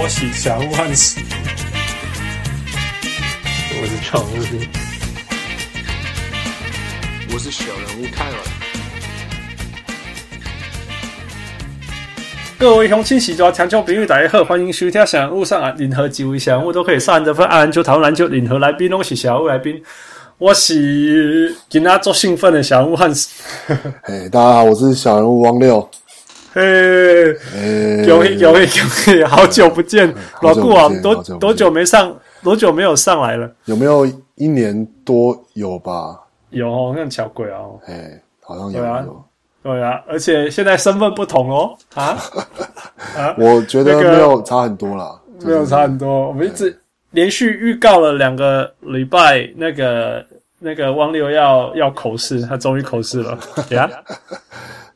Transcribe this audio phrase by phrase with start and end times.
[0.00, 1.20] 我是小人物汉斯，
[3.80, 4.36] 我是常务，
[7.32, 8.36] 我是小人物泰尔。
[12.60, 15.74] 各位乡亲、喜欢听众朋友大家好，欢迎收听小人物上岸。
[15.76, 19.82] 任何几位小人物都可以上岸得分，按篮球讨论篮球，任何来宾都是小人物来宾。
[20.38, 23.28] 我是今仔做兴奋的小人物汉斯。
[24.04, 25.90] 嘿，大家好，我是小人物汪六。
[26.52, 26.62] 嘿，
[28.06, 28.58] 有有有
[29.18, 30.12] 有，好久不见，
[30.42, 33.50] 老顾啊，多多久没上，多久没有上来了？
[33.66, 36.18] 有没有一年多有吧？
[36.50, 37.60] 有哦，那巧鬼啊！
[37.86, 39.24] 哎，好像有有，
[39.62, 42.16] 对啊，而且现在身份不同哦，啊
[43.16, 43.34] 啊！
[43.38, 46.80] 我觉得没有差很多啦，没有差很多，我们一直。
[47.12, 50.22] 连续预告了两个礼拜，那个
[50.58, 53.38] 那个汪六要要口试，他终于口试了
[53.70, 53.88] 呀！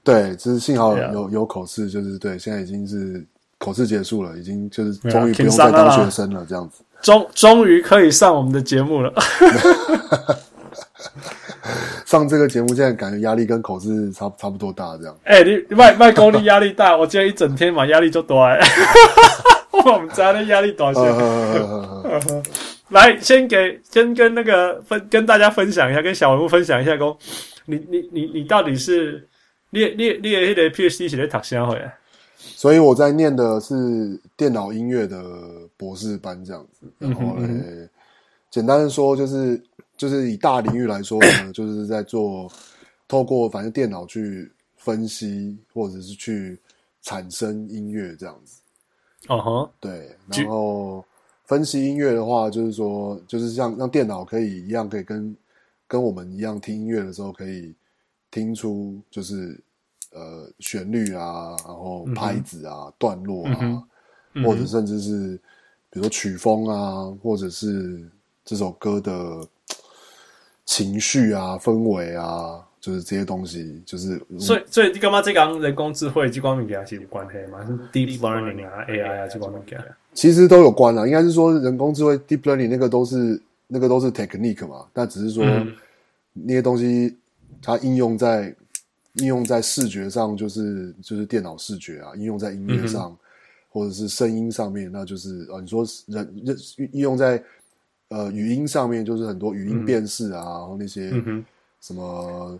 [0.04, 3.24] 对，就是幸好有.有口试，就是对，现在已经是
[3.58, 9.12] 口试结束了，已经就是终于不用再当学生了，这样子，终终于可以上我们的节目了。
[12.04, 15.16] 上这个节目，现在感觉压力跟口试差差不多大，这样。
[15.24, 18.60] 哎、欸，你外外功力压力大，我今天一整天嘛，压力就多哎。
[19.70, 21.00] 我们家的压力多些，
[22.90, 27.16] 来先给先跟那个分跟大家分享一下，跟小文物分享一下，说
[27.64, 29.26] 你你你你到底是
[29.74, 31.92] 你你你的那个 PhD 是在读啥会啊？
[32.36, 35.22] 所以我在念的是电脑音乐的
[35.76, 37.90] 博士班这样子，然后呢，嗯嗯
[38.50, 39.60] 简单的说就是
[39.96, 42.50] 就是以大领域来说呢，就是在做
[43.08, 46.58] 透过反正电脑去分析或者是去
[47.00, 48.60] 产生音乐这样子。
[49.28, 49.70] 哦哈，uh.
[49.80, 51.04] 对，然后
[51.44, 55.36] 分析音乐的话，就是说，就是像让电脑可以一样，可以跟
[55.86, 57.72] 跟我们一样听音乐的时候，可以
[58.32, 59.56] 听出就是
[60.10, 63.84] 呃旋律啊，然后拍子啊、嗯、段落啊，
[64.34, 65.36] 嗯、或者甚至是
[65.88, 68.10] 比如说曲风啊，或者是
[68.44, 69.46] 这首歌的
[70.64, 72.66] 情绪啊、氛围啊。
[72.82, 77.64] 就是这些东西，就是所以所以你干嘛这讲人工智慧这方面其实有关系嘛？
[77.64, 79.62] 是 deep learning 啊，AI 啊这方面
[80.14, 81.06] 其实都有关啊。
[81.06, 85.72] 应该是说人工智慧 deep learning 那个都是那个都是 technique 嘛，但只是说、嗯、
[86.32, 87.16] 那些东西
[87.60, 88.54] 它应用在
[89.14, 93.18] 应用在视觉上，就是就是电脑视觉啊；应用在音乐上，嗯、
[93.68, 96.56] 或者是声音上面，那就是啊，你说人人
[96.92, 97.42] 应用在
[98.08, 101.10] 呃语音上面，就是很多语音辨识啊，嗯、然后那些
[101.80, 102.58] 什么。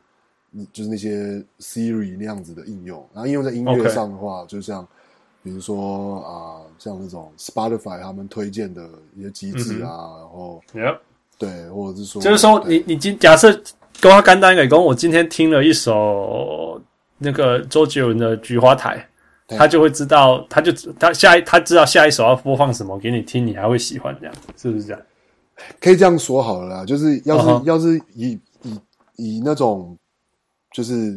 [0.70, 4.86] 就是那些 Siri 那样子的应用，然后应用在音乐上的话.就像
[5.42, 8.86] 比如说啊、呃，像那种 Spotify 他们推荐的
[9.16, 10.28] 一些机制啊，
[10.74, 11.00] 嗯、然后.
[11.38, 13.58] 对，或者是说，就是说对你你今假设
[14.02, 16.82] 跟我简单给工，我今天听了一首
[17.18, 19.08] 那个周杰伦的《菊花台》，
[19.56, 25.00] 他就会知道，他就他下一他知道下一首要播放什么给你听，你还会喜欢这样，是不是这样？
[25.80, 27.64] 可以这样说好了啦，就是要是、uh huh.
[27.64, 28.80] 要是以以
[29.14, 29.96] 以那种。
[30.72, 31.14] 就是，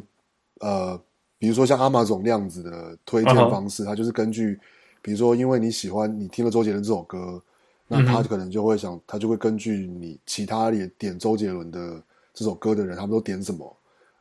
[0.60, 1.00] 呃，
[1.38, 3.96] 比如说像 Amazon 那样子的推荐方式，uh huh.
[3.96, 4.60] 就是根据，
[5.02, 7.42] 比如说因为你喜欢你听了周杰伦这首歌，
[7.88, 12.04] 那他可能就会想，他就会根据你其他也点周杰伦的
[12.36, 13.76] 这首歌的人，他们都点什么，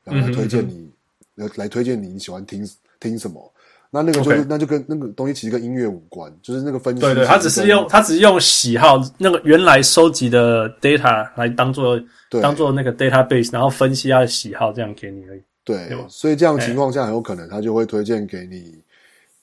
[0.05, 0.91] 然后来推荐你，
[1.35, 2.67] 来来推荐你你喜欢听
[2.99, 3.53] 听什么。
[3.91, 4.47] 那那个就是 Okay.
[4.49, 7.01] 那就跟那个东西其实跟音乐无关，就是那个分析。
[7.01, 12.01] 对对，他只是用他只是用喜好那个原来收集的 data 来当做
[12.43, 15.43] 当做那个 database，然后分析他的喜好这样给你而已。
[15.63, 18.83] 对，所以这样情况下很有可能他就会推荐给你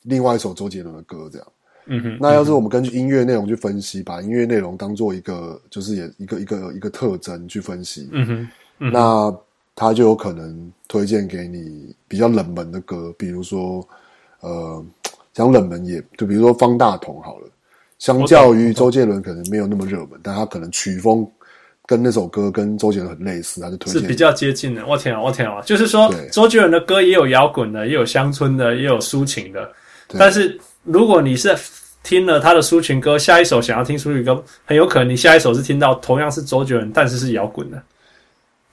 [0.01, 1.47] 另外一首周杰伦的歌这样。
[1.85, 2.17] 嗯哼。
[2.19, 8.09] 那要是我们根据音乐内容去分析，把音乐内容当做一个就是也一个一个一个特征去分析。
[8.11, 8.49] 嗯哼。
[8.79, 9.37] 嗯哼那
[9.75, 13.87] 他就有可能推荐给你比较冷门的歌，比如说。
[14.43, 14.83] 呃，
[15.33, 17.47] 讲冷门也就比如说方大同好了，
[17.99, 21.23] 相较于周杰伦可能没有那么热门，但他可能曲风
[21.85, 24.83] 跟那首歌跟周杰伦很类似，他就推荐是比较接近的。
[24.87, 29.71] 我天啊，我天啊，就是说周杰伦的歌也有摇滚的，也有乡村的，也有抒情的。
[30.17, 31.55] 但是如果你是
[32.03, 37.81] 听了他的抒情歌，下一首想要听抒情歌，很有可能你下一首是听到同样是周杰伦，但是是摇滚的。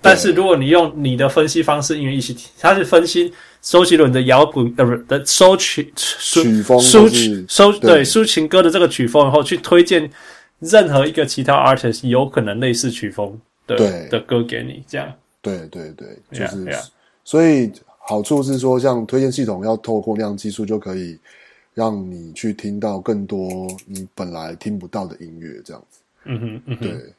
[0.01, 7.09] 但是如果你用你的分析方式，因为一起听，他是分析周杰伦的摇滚呃不的收曲曲风收
[7.73, 10.09] 对抒情歌的这个曲风，然后去推荐
[10.61, 15.13] 任何一个其他 artist 有可能类似曲风的对的歌给你，这样
[15.43, 16.87] 对对对，就是 yeah, yeah.
[17.25, 21.19] 所以好处是说，像推荐系统要透过那样技术，就可以
[21.79, 26.01] 让你去听到更多你本来听不到的音乐，这样子。
[26.25, 27.15] 嗯哼，嗯哼，对。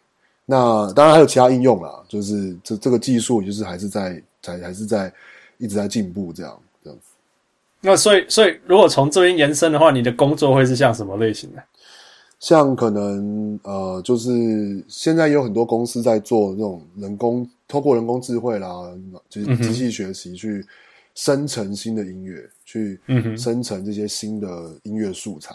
[0.46, 5.14] 那当然还有其他应用啦，就是这这个技术就是还是在还还是在
[5.60, 7.06] 一直在进步这样这样子。
[7.80, 11.64] 那所以，所以如果从这边延伸的话，你的工作会是像什么类型的？
[12.40, 18.68] 像可能呃，就是现在有很多公司在做那种人工，透过人工智慧啦，
[19.30, 20.66] 就是机器学习去
[21.20, 22.98] 生成新的音乐，去
[23.38, 25.54] 生成这些新的音乐素材。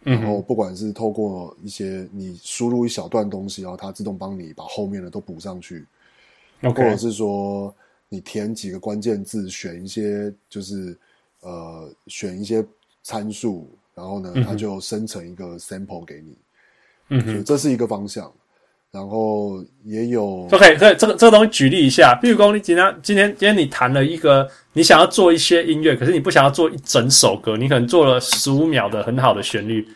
[0.00, 5.84] 然后不管是透过一些你输入一小段东西，然后它自动帮你把后面的都补上去.
[6.62, 7.74] 或者是说
[8.08, 10.96] 你填几个关键字，选一些就是
[11.42, 12.64] 呃选一些
[13.02, 16.34] 参数，然后呢，它就生成一个 sample 给你。
[17.10, 18.32] 嗯哼，这是一个方向。
[18.90, 29.86] 然后也有 OK，所以这个这个东西举例一下，比如说你今天今天今天你弹了一个，你想要做一些音乐，可是你不想要做一整首歌，你可能做了十五秒的很好的旋律。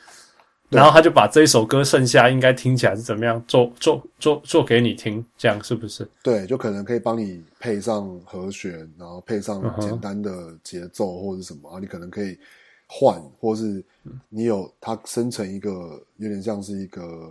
[0.69, 6.09] 然后他就把这一首歌剩下应该听起来是怎么样做做做做给你听，这样是不是？
[6.23, 10.31] 对，就可能可以帮你配上和弦，然后配上简单的
[10.65, 12.39] 节奏或者什么啊，你可能可以
[12.87, 13.85] 换，或是
[14.31, 17.31] 你有它生成一个有点像是一个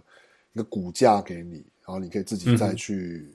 [0.54, 3.30] 一个骨架给你，然后你可以自己再去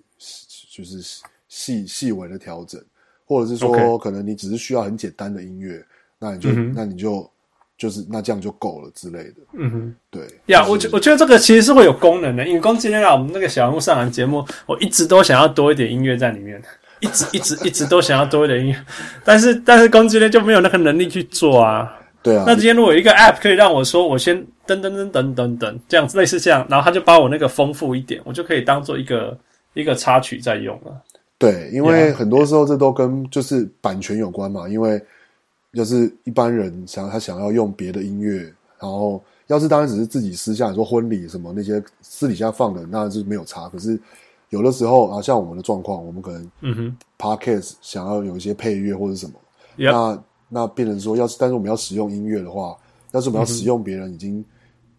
[0.71, 1.01] 就是
[1.49, 2.83] 细细微的调整，
[3.25, 5.85] 或者是说可能你只是需要很简单的音乐，
[6.19, 7.31] 那你就那你就。
[7.79, 10.27] 就是那这样就够了之类的，嗯哼，对。
[10.47, 16.59] 呀，我觉我觉得这个其实是会有功能的，因为光今天让我们那个小人物上完节目，我一直都想要多一点音乐在里面，
[17.01, 18.87] 一直一直一直都想要多一点音乐，
[19.27, 21.95] 但是但是光今天就没有那个能力去做啊，
[22.27, 24.37] 对啊，那今天如果有一个 app 可以让我说我先
[24.67, 29.39] 噔噔噔噔噔噔这样子类似这样，然后他就把我那个丰富一点，我就可以当做一个
[29.75, 31.03] 一个插曲在用了，
[31.39, 35.01] 对，因为很多时候这都跟就是版权有关嘛，因为。
[35.75, 38.39] 就是一般人想他想要用别的音乐，
[38.81, 43.69] 然后要是当然只是自己私下说婚礼什么那些私底下放的，那是没有差。
[43.69, 44.01] 可是
[44.49, 49.35] 有的时候啊，像我们的状况，我们可能嗯哼，Podcast 想要有一些配乐或者什么.
[49.77, 52.77] 那那变成说，要是但是我们要使用音乐的话，
[53.13, 54.45] 要是我们要使用别人已经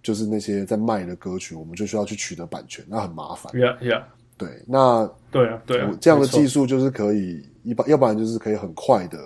[0.02, 3.52] 就是那些在卖的歌曲，我们就需要去取得版权，那很麻烦。
[3.54, 4.04] Yeah, yeah.
[4.38, 9.18] 对，那对啊，对啊，这样的技术就是可以一般，要不然就是可以很快的。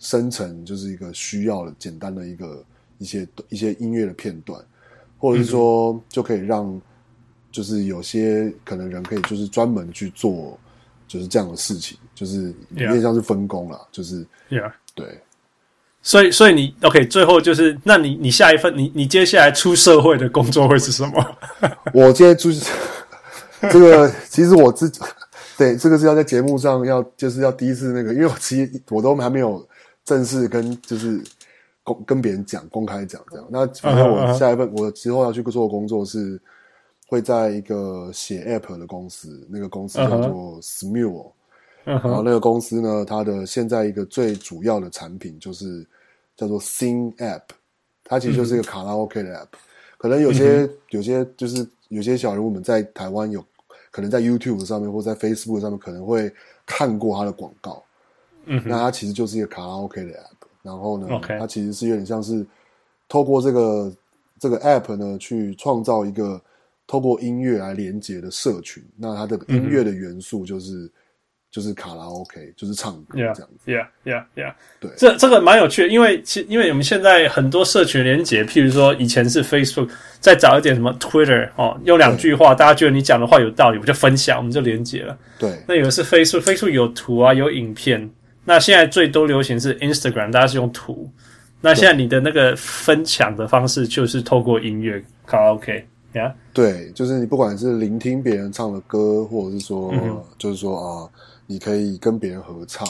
[0.00, 2.64] 生成就是一个需要的简单的一个
[2.98, 4.64] 一些一些音乐的片段，
[5.18, 6.80] 或者是说就可以让
[7.50, 10.56] 就是有些可能人可以就是专门去做
[11.08, 15.20] 就是这样的事情，就是有点像是分工啦，就是，Yeah，对，
[16.08, 21.36] 所以所以你 OK，最后就是那你你下一份你你接下来出社会的工作会是什么？
[21.92, 22.72] 我现在就是
[23.70, 25.00] 这个，其实我自己
[25.58, 29.62] 对这个是要在节目上要就是要第一次那个，因为我其实我都还没有。
[30.04, 31.22] 正式跟就是
[31.82, 33.46] 公跟别人讲，公开讲这样。
[33.50, 36.40] 那反正我下一份我之后要去做的工作是
[37.06, 41.30] 会在一个写 App 的公司，那个公司叫做 Smule。
[41.84, 45.86] 然后那个公司呢，它的现在一个最主要的产品就是
[46.38, 47.42] 叫做 Sing App，
[48.04, 49.48] 它其实就是一个卡拉 OK 的 App。
[49.98, 53.44] 可能有些有些就是有些小人物们在台湾有
[53.90, 56.32] 可能在 YouTube 上面或在 Facebook 上面可能会
[56.64, 57.82] 看过它的广告。
[58.44, 61.08] 嗯，那它其实就是一个卡拉 OK 的 app，然后呢.
[61.38, 62.46] 它其实是有点像是
[63.08, 63.92] 透过这个
[64.38, 66.40] 这个 app 呢，去创造一个
[66.86, 68.82] 透过音乐来连接的社群。
[68.96, 70.90] 那它的音乐的元素就是、嗯、
[71.50, 73.70] 就是卡拉 OK，就是唱歌这样子。
[73.70, 74.52] Yeah，Yeah，Yeah，Yeah。
[74.80, 79.88] 对，这这个蛮有趣的，因为其因为我们现在很多社群连接，譬如说以前是 Facebook，
[80.20, 85.16] 再找一点什么 Twitter 哦，用两句话，大家觉得你讲的话有道理，我就分享，我们就连接了。
[85.38, 88.10] 对，那有的是 Facebook，Facebook 有图啊，有影片。
[88.44, 91.10] 那现在最多流行是 Instagram，大家是用图。
[91.60, 95.84] 那现在你的那个分享的方式就是透过音乐卡拉 OK
[96.18, 96.34] 呀？
[96.52, 99.92] 对，就是你不管是聆听别人唱的歌，或者是说，
[100.36, 101.08] 就是说啊，
[101.46, 102.86] 你可以跟别人合唱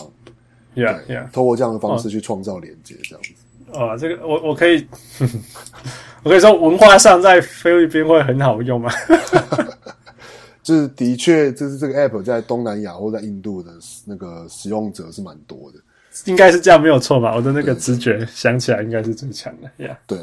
[0.75, 3.31] ，Yeah Yeah，透过这样的方式去创造连接，这样子。
[3.73, 4.87] 哦，这个我我可以，
[6.25, 8.91] 我可以说文化上在菲律宾会很好用吗？
[10.63, 13.71] 就是的确，就是这个 app 在东南亚或在印度的
[14.05, 15.79] 那个使用者是蛮多的，
[16.27, 17.35] 应该是这样没有错吧？
[17.35, 19.97] 我的那个直觉想起来应该是最强的，Yeah。
[20.07, 20.19] 对，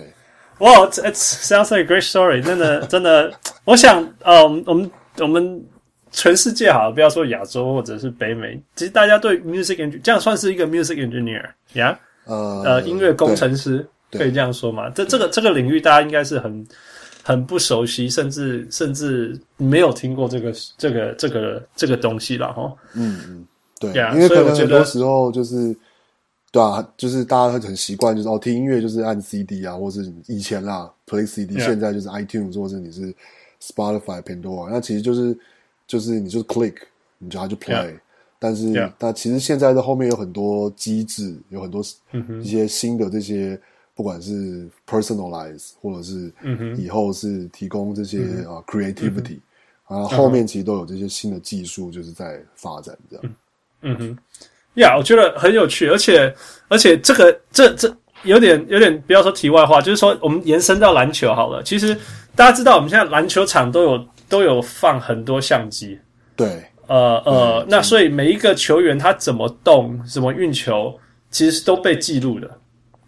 [0.59, 3.31] 哇、wow，It sounds like a great story，真的 真的，
[3.65, 5.63] 我想，呃，我们我们
[6.12, 14.89] 全世界好了，不要说亚洲或者是北美，其实大家对 music engineer 这样算是一个 music engineer，Yeah，呃呃，音乐工程师可以这样说嘛？
[14.89, 16.65] 这这个这个领域大家应该是很。
[17.27, 22.71] 很不熟悉，甚至甚至没有听过这个这个这个这个东西了哈。
[22.93, 23.47] 嗯嗯，
[23.79, 25.75] 对，yeah, 因为可能很多时候就是，
[26.55, 31.65] 对啊，就是大家很习惯，就是哦，听音乐就是按 CD 啊，或是以前啦，Play CD，Yeah.
[31.65, 33.13] 现在就是 iTunes 或者你是
[33.62, 35.38] Spotify、Pandora，那其实就是
[35.85, 36.75] 就是你就是 click，
[37.17, 38.00] 你就它就 play，Yeah.
[38.39, 41.83] 但是.但其实现在的后面有很多机制，有很多
[42.41, 43.59] 一些新的这些，
[43.93, 46.31] 不管是 personalize 或者是
[46.77, 49.39] 以后是提供这些啊 creativity
[49.88, 53.35] 啊，后面其实都有这些新的技术，就是在发展这样。
[53.81, 54.17] 嗯哼，
[54.75, 56.34] 呀，yeah, 我觉得很有趣，而且
[56.67, 61.62] 而且这个这这有点有点不要说题外话，就是说我们延伸到篮球好了。
[61.63, 61.96] 其实
[62.36, 65.98] 大家知道，我们现在篮球场都有都有放很多相机。
[66.36, 66.48] 对，
[66.88, 72.50] 呃呃，那所以每一个球员他怎么动、怎么运球，其实都被记录的，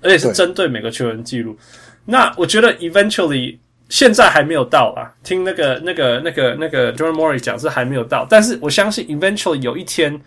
[0.01, 1.57] 而且是针对每个球员记录。
[2.05, 3.57] 那我觉得 eventually
[3.89, 10.21] 现在还没有到啊，听那个那个那个那个 Daryl Morey 讲是还没有到，但是我相信 eventually 有一天。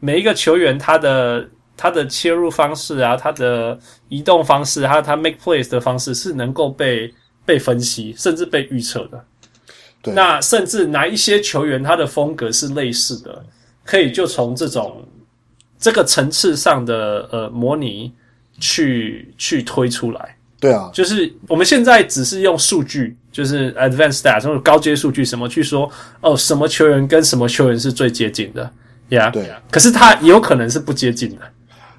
[0.00, 7.12] 每一个球员他的他的切入方式啊，他的移动方式，还有他 make plays 的方式是能够被
[7.44, 9.24] 被分析，甚至被预测的。
[10.02, 13.44] 对，那甚至哪一些球员他的风格是类似的，
[13.84, 15.06] 可以就从这种
[15.78, 18.12] 这个层次上的呃模拟
[18.58, 20.36] 去去推出来。
[20.58, 25.90] 对啊，就是我们现在只是用数据，就是 advanced stats 这种高阶数据什么去说
[26.22, 28.70] 哦，什么球员跟什么球员是最接近的。
[29.10, 31.42] 呀，对，可是它也有可能是不接近的，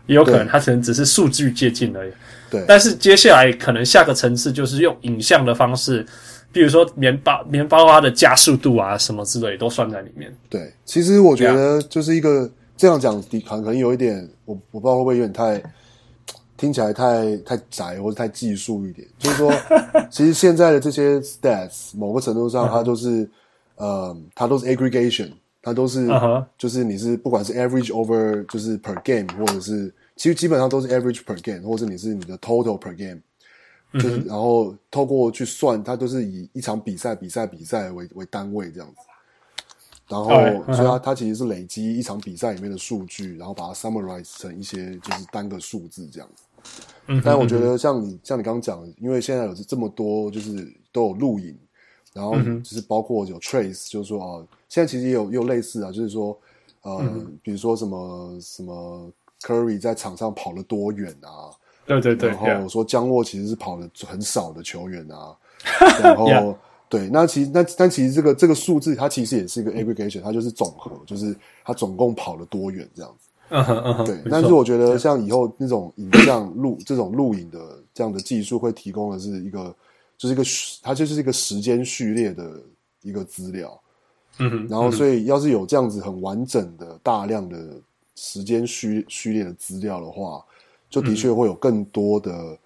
[0.06, 2.12] 也有可能它可能只是数据接近而已。
[2.50, 6.06] 对，但是接下来可能下个层次就是用影像的方式，
[6.52, 10.34] 比如说棉包棉包括它的加速度啊什么之类都算在里面。
[10.50, 15.62] 对，其实我觉得就是一个这样讲，可能有一点，我我不知道会不会有点太
[16.56, 19.08] 听起来太太窄或者太技术一点。
[19.20, 19.54] 就是说，
[20.10, 23.30] 其实现在的这些 stats 某个程度上，它都是
[23.76, 25.32] 呃，它都是 aggregation。
[25.68, 26.46] 它都是，uh huh.
[26.58, 33.20] 就是你是不管是 average over 就是 per game，或者是其实基本上都是 average per game，或者你是你的 total per game，
[33.96, 34.28] 就是、uh.
[34.28, 38.96] 然后透过去算，它都是以一场比赛比赛比赛为为单位这样子。
[40.08, 40.74] 然后，uh huh.
[40.74, 46.44] 所以它它其实是累积一场比赛里面的数据，然后把它 summarize 成一些就是单个数字这样子。
[47.08, 47.22] Uh huh.
[47.26, 51.54] 但我觉得像你像你刚刚讲的，因为现在有这么多就是都有录影。
[52.14, 56.38] 然后就是包括有 trace，就是说啊，现在其实也有也有类似啊，就是说，
[56.82, 61.52] 呃，嗯、比如说什么什么 Curry 在场上跑了多远啊？
[61.86, 62.30] 对对对。
[62.30, 65.36] 然后说江沃其实是跑了很少的球员啊。
[66.04, 66.56] 然后 Yeah.
[66.90, 73.30] 对，那其实那但其实这个这个数字它其实也是一个 aggregation，它就是总和，就是它总共跑了多远这样子。
[73.50, 74.06] 嗯哼嗯哼。
[74.06, 79.76] 对，但是我觉得像以后那种影像录这种录影的这样的技术会提供的是一个。
[80.20, 80.44] 就是一个，
[80.82, 82.60] 它就是一个时间序列的
[83.04, 83.80] 一个资料，
[84.40, 87.58] 嗯哼，然后所以要是有这样子很完整的大量的
[88.16, 90.44] 时间序序列的资料的话，
[90.90, 92.58] 就的确会有更多的、嗯、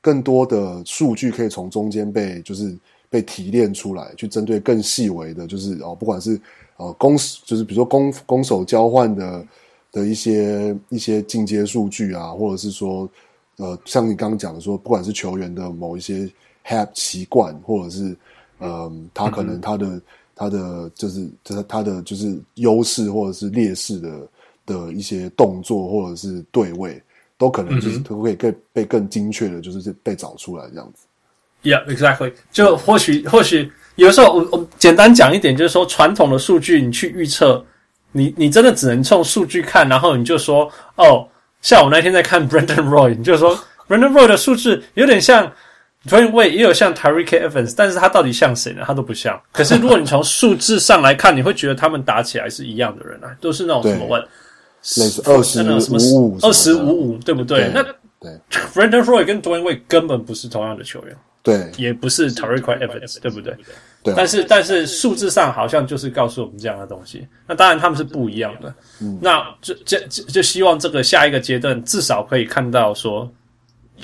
[0.00, 2.76] 更多的数据可以从中间被就是
[3.08, 6.40] 被提炼出来，去针对更细微的，就是哦，不管是
[6.76, 9.46] 呃攻，就是比如说攻攻守交换的
[9.92, 13.08] 的一些一些进阶数据啊，或者是说
[13.56, 16.30] 呃，像你刚刚讲的说，不管是球员的某一些。
[16.66, 18.16] Have 习惯，或者是，
[18.58, 20.02] 嗯，他可能他的、嗯、
[20.34, 24.10] 他的就是他他的就是优势或者是劣势的
[24.66, 27.00] 的一些动作或者是对位，
[27.38, 31.06] 都可能就是可以更被更精确的，就是被找出来这样子。
[31.62, 32.32] Yeah, exactly.
[32.52, 37.64] 就或许或许有时候我我简单讲一点，就是说传统的数据你去预测，
[38.12, 41.26] 你你真的只能从数据看，然后你就说哦，
[41.62, 45.50] 像我那天在看 Brandon Roy，你就说 Brandon Roy 的数字有点像。
[46.06, 48.82] Dwyane Wade 也有像 Tyreke Evans，但是他到底像谁呢？
[48.86, 49.40] 他都不像。
[49.52, 57.70] 可是如果你从数字上来看，你会觉得他们打起来是一样的人啊，都是那种什么问，类似二十五五，二十五五，对不对？
[57.72, 57.82] 那
[58.20, 58.38] 对
[58.74, 63.56] Brandon Roy 跟 Dwyane Wade 根本不是同样的球员，对，也不是 Tyreke Evans，对不对？
[64.02, 64.12] 对。
[64.14, 67.26] 但是但是数字上好像就是告诉我们这样的东西。
[67.46, 68.74] 那当然他们是不一样的。
[69.00, 69.18] 嗯。
[69.22, 73.26] 那就就就希望这个下一个阶段至少可以看到说。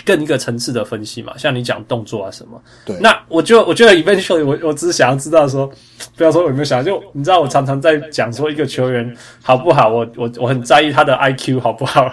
[0.05, 5.71] 更一个层次的分析嘛，像你讲动作啊什么，对，那我就我觉得 eventually 我我只是想要知道说，
[6.17, 12.09] 不要说我有没有想，就你知道我常常在讲说一个球员好不好，我我我很在意他的 IQ 好不好，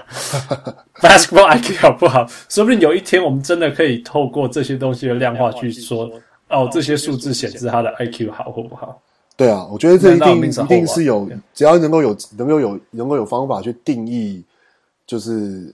[1.02, 6.10] basketball IQ 好不好，说不定有一天我们真的可以透过这些东西的量化去说，
[6.50, 9.02] 哦，这些数字显示他的 IQ 好或不好。
[9.36, 14.44] 对啊，我觉得这一定一定是有，只要能够有能够有能够有方法去定义，
[15.06, 15.74] 就是。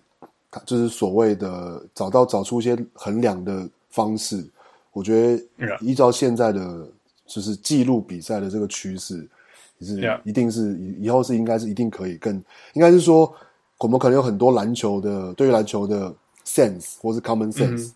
[0.65, 4.45] 就是所谓的找到找出一些衡量的方式，
[4.91, 6.87] 我觉得依照现在的
[7.25, 9.27] 就是记录比赛的这个趋势，
[9.79, 12.35] 也是一定是以以后是应该是一定可以更
[12.73, 13.33] 应该是说，
[13.79, 16.13] 我们可能有很多篮球的对于篮球的
[16.45, 17.93] sense 或是 common sense，、嗯、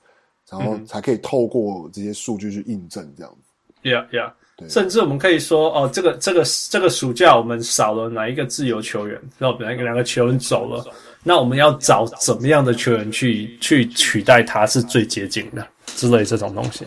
[0.49, 3.31] 然后才可以透过这些数据去印证这样。
[3.33, 3.89] 子。
[3.89, 4.33] Yeah, yeah.
[4.67, 10.83] 甚至我们可以说，哦，这个这个这个暑假我们少了哪一个自由球员，然后哪一个两个球员走了，
[11.21, 16.85] 那我们要找怎么样的球员去去取代他是最接近的之类这种东西，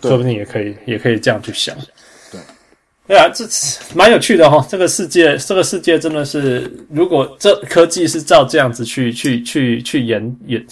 [0.00, 1.76] 说不定也可以也可以这样去想。
[2.30, 2.40] 对，
[3.08, 3.44] 对啊，这
[3.96, 4.64] 蛮有趣的哈。
[4.70, 10.64] 这个世界，这个世界真的是，如果这科技是照这样子去去去去研研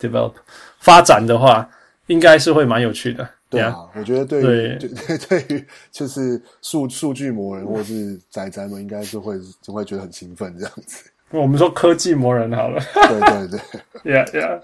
[0.00, 0.32] develop
[0.78, 1.68] 发展的话，
[2.06, 3.28] 应该是会蛮有趣的。
[3.52, 4.44] 对啊，我觉得对于
[4.78, 4.88] 对。
[4.88, 11.04] 对 对于就是数数据魔人或是仔仔们，应该是会就会觉得很兴奋这样子。
[11.30, 13.58] 我们说科技魔人好了，对对
[14.02, 14.60] 对， Yeah Yeah，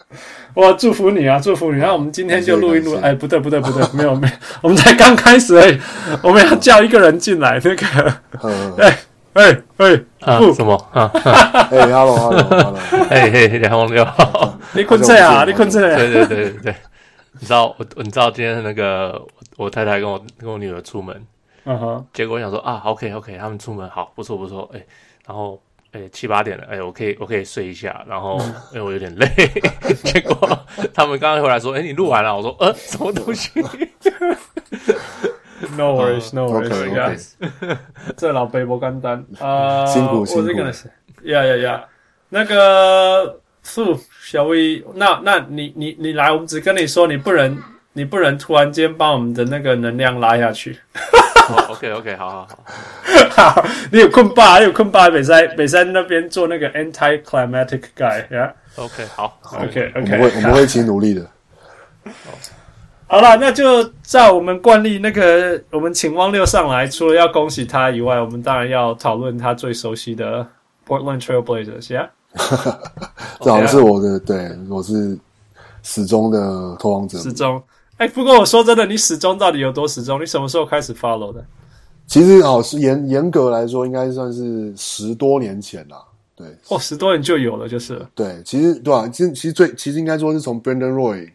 [0.53, 1.81] 我祝福你啊，祝福你！
[1.81, 5.81] 那我们今天就录一录，哎，不对不对不对， 没有没有，我们才刚开始而已，
[6.23, 7.87] 我们要叫一个人进来，那个，
[8.83, 8.99] 哎
[9.33, 10.75] 哎哎，啊什么？
[10.93, 11.11] 啊？
[11.71, 12.79] 哎，Hello Hello Hello，
[13.09, 14.07] 哎嘿，梁红六，
[14.75, 15.45] 你困这啊？
[15.47, 15.81] 你困这？
[15.97, 16.75] 对对对对。
[17.33, 19.25] 你知道我，你知道今天那个
[19.57, 21.27] 我太太跟我跟我女儿出门，
[21.65, 24.87] 嗯哼，结果我想说啊，OK OK，他们出门好，不错不错，哎、欸，
[25.27, 25.61] 然后
[25.93, 28.41] 哎、欸、七八点了，哎、欸，我可以我可以睡一下，然后
[28.73, 29.27] 因为我有点累，
[30.05, 30.49] 结果
[30.95, 33.51] 他们刚刚回来说，哎、欸，你录完了，我说呃，什么东西
[35.77, 37.33] ？No worries, no worries，
[38.17, 39.25] 这老伯不简单。
[39.39, 40.51] 啊，辛苦辛苦，
[41.25, 41.85] 呀呀呀，
[42.31, 43.41] 那个。
[43.63, 47.63] 素小薇，那那你你你来，我们只跟你说，你不能
[47.93, 50.79] 你不能突然间把我们的那个能量拉下去。
[51.49, 52.49] oh, OK OK，好好
[53.31, 54.59] 好，好，你有困霸？
[54.59, 55.09] 你有困霸？
[55.09, 61.27] 北山北山那边做那个 anti-climatic guy，yeah？OK，、好，OK OK，我们会我们会一起努力的。
[63.07, 70.47] 好了，那就照我们惯例，那个我们请汪六上来，除了要恭喜他以外，我们当然要讨论他最熟悉的
[70.87, 72.09] Portland Trail Blazers，yeah？
[73.41, 75.19] 这好像是我的，对，我是
[75.83, 77.19] 始终的拓荒者。
[77.19, 77.63] 始终，
[77.97, 80.21] 哎，不过我说真的，你始终到底有多始终？
[80.21, 81.45] 你什么时候开始 follow 的？
[82.07, 86.03] 其实哦，是严严格来说，应该算是十多年前啦。
[86.37, 88.09] 对，哦，十多年就有了，就是了。
[88.15, 89.09] 对，其实对吧？
[89.09, 91.31] 其实其实最其实应该说是从 Brandon Roy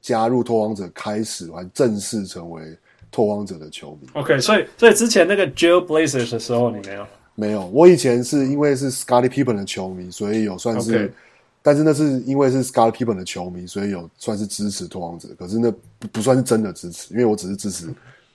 [0.00, 2.76] 加入拓荒者开始，还正式成为
[3.10, 4.08] 拓荒者的球迷。
[4.14, 7.06] OK，所以所以之前那个 Jail Blazers 的时候，你没有？
[7.40, 11.14] 没有，我以前是因为是 Scottie Pippen 的球迷，所以有算是.
[11.62, 15.28] 但是那是因为是 Scottie Pippen 的球迷，所以有算是支持拓荒者。
[15.38, 15.70] 可是那
[16.00, 17.86] 不不算是真的支持，因为我只是支持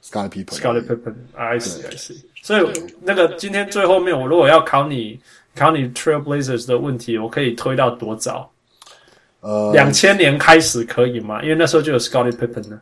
[0.02, 0.56] Scottie Pippen。
[0.58, 2.16] Scottie Pippen，I see，I see。
[2.42, 2.66] 所以
[3.02, 5.20] 那个今天最后面，我如果要考你
[5.54, 8.50] 考你 Trail Blazers 的问题，我可以推到多早？
[9.42, 11.44] 呃，两千年开始可以吗？
[11.44, 12.80] 因为那时候就有 Scottie Pippen 呢。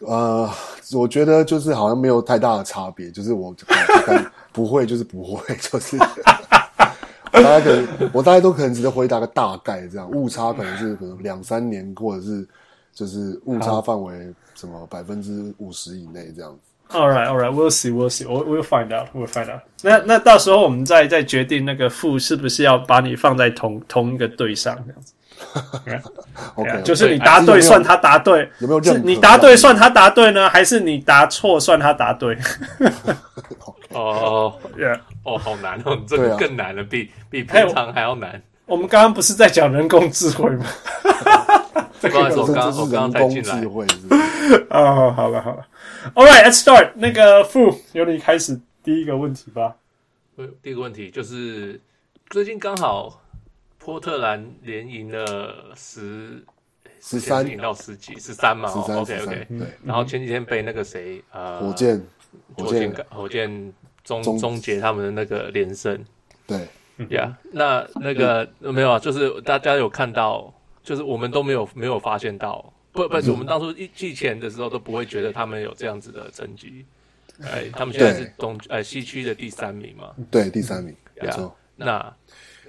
[0.00, 0.50] 呃，
[0.94, 3.54] 我觉得就是好像没有太大的差别，就是我。
[4.52, 12.46] 不会就是不会， 就是大家可能我大概都可能只能回答个大概这样，误差可能是可能两三年，或者是
[12.94, 16.58] 就是误差范围什么百分之五十以内这样子。
[16.94, 19.62] All right, all right, we'll see, we'll see, we'll we'll find out, we'll find out.
[19.80, 25.14] 那那到时候我们再再决定那个负是不是要把你放在同同一个队上这样子。
[26.54, 26.82] OK.
[26.82, 29.02] 就是你答对算他答对，有没有认？
[29.04, 32.36] 你答对算他答对呢，还是你答错算他答对？
[33.94, 38.42] 哦，耶，哦，好难哦，这个更难了，比比平常还要难。
[38.66, 40.66] 我们刚刚不是在讲人工智慧吗？
[42.00, 43.62] 这个是我刚我刚才进来。
[44.70, 45.66] 哦，好了好了
[46.14, 46.92] ，All right，let's start。
[46.94, 49.76] 那个傅，由你开始第一个问题吧。
[50.62, 51.80] 第一个问题就是
[52.30, 53.18] 最近刚好。
[53.84, 56.40] 波特兰连赢了十
[57.00, 59.66] 十三赢到十几十三嘛，OK OK，对。
[59.84, 62.00] 然后前几天被那个谁呃火箭
[62.54, 63.72] 火箭火箭
[64.04, 66.04] 终终结他们的那个连胜，
[66.46, 66.68] 对
[67.10, 67.36] 呀。
[67.52, 76.84] 那那个没有啊，就是大家有看到，就是我们都没有没有发现到，不不是我们当初一季前的时候都不会觉得他们有这样子的成绩。
[77.42, 81.56] 哎，他们现在是东呃西区的第三名嘛，对第三名，没错。
[81.76, 82.14] 那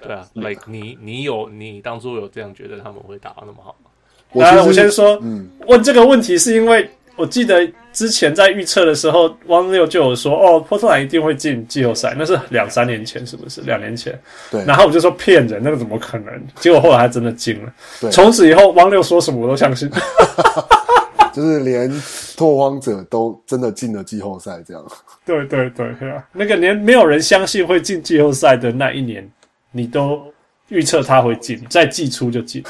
[0.02, 3.90] 对啊，like 你你有你当初有这样觉得他们会打得那么好吗？
[4.32, 13.60] 来，我先说，嗯，问这个问题是因为我记得之前在预测的时候，汪六就有说，哦，波特兰一定会进季后赛，那是两三年前，是不是？
[13.62, 14.18] 两年前，
[14.50, 14.64] 对。
[14.64, 16.46] 然后我就说骗人，那个怎么可能？
[16.60, 17.72] 结果后来他真的进了。
[18.00, 19.90] 对，从此以后，汪六说什么我都相信。
[21.32, 21.90] 就是连
[22.36, 24.84] 拓荒者都真的进了季后赛，这样。
[25.24, 29.28] 对对对，对啊，那个连没有人相信会进季后赛的那一年。
[29.76, 30.22] 你都
[30.68, 32.62] 预测他会进，在季初就进，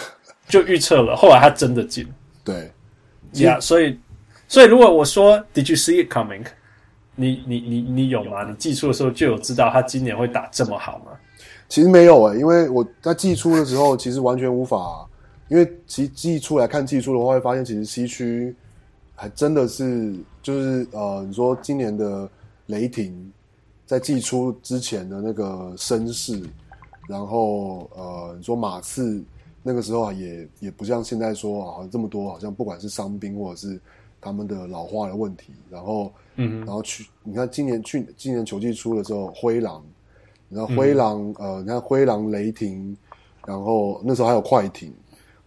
[0.48, 1.14] 就预测了。
[1.14, 2.07] 后来他真的进，
[2.42, 2.72] 对，
[3.35, 4.00] 呀，yeah, 所以，
[4.48, 6.44] 所以如果我说 Did you see it coming？
[7.16, 8.44] 你你你你有吗？
[8.48, 11.12] 你寄出的时候就有知道他今年会打这么好吗？
[11.68, 15.09] 其实没有诶、欸，因为我在寄出的时候其实完全无法，
[15.48, 18.54] 因为其寄出来看寄出的话，会发现其实西区
[19.14, 22.28] 还真的是就是呃，你说今年的
[22.66, 23.33] 雷霆
[23.87, 26.42] 在寄出之前的那个声势，
[27.09, 29.22] 然后呃，你说马刺
[29.62, 33.80] 那个时候啊也也不像现在说好像这么多，好像不管是伤兵或者是
[34.24, 39.84] 他们的老化的问题，然后嗯，然后去你看今年去今年球季出的时候，灰狼，
[40.48, 42.96] 然后灰狼、嗯、呃，你看灰狼雷霆，
[43.46, 44.92] 然后那时候还有快艇，